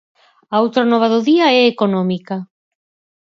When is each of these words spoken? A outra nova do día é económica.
A 0.53 0.55
outra 0.63 0.83
nova 0.91 1.07
do 1.13 1.19
día 1.29 1.47
é 1.59 1.61
económica. 1.73 2.35